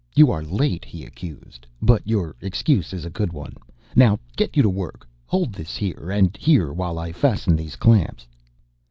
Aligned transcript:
"You 0.15 0.31
are 0.31 0.41
late," 0.41 0.83
he 0.83 1.05
accused. 1.05 1.67
"But 1.79 2.01
your 2.07 2.35
excuse 2.41 2.91
is 2.91 3.05
a 3.05 3.09
good 3.11 3.31
one. 3.31 3.53
Now 3.95 4.17
get 4.35 4.57
you 4.57 4.63
to 4.63 4.67
work. 4.69 5.07
Hold 5.27 5.53
this 5.53 5.75
here 5.75 6.09
and 6.09 6.35
here 6.37 6.73
while 6.73 6.97
I 6.97 7.11
fasten 7.11 7.55
these 7.55 7.75
clamps." 7.75 8.25